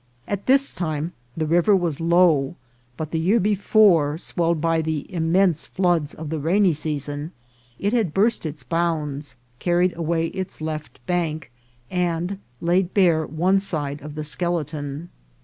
At 0.27 0.47
this 0.47 0.71
time 0.71 1.13
the 1.37 1.45
river 1.45 1.75
was 1.75 1.99
low, 1.99 2.55
but 2.97 3.11
the 3.11 3.19
year 3.19 3.39
BONES 3.39 3.39
OF 3.39 3.45
A 3.45 3.49
MASTODON. 3.59 3.61
before, 3.67 4.17
swelled 4.17 4.59
by 4.59 4.81
the 4.81 5.13
immense 5.13 5.67
floods 5.67 6.15
of 6.15 6.31
the 6.31 6.39
rainy 6.39 6.73
sea 6.73 6.97
son, 6.97 7.33
it 7.77 7.93
had 7.93 8.11
burst 8.11 8.43
its 8.43 8.63
bounds, 8.63 9.35
carried 9.59 9.95
away 9.95 10.29
its 10.29 10.59
left 10.59 10.99
bank, 11.05 11.51
and 11.91 12.39
laid 12.61 12.95
bare 12.95 13.27
one 13.27 13.59
side 13.59 14.01
of 14.01 14.15
the 14.15 14.23
skeleton. 14.23 15.09